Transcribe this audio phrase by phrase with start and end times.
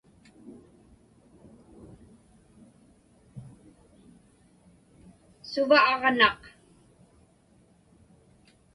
[5.51, 6.41] Suva aġnaq?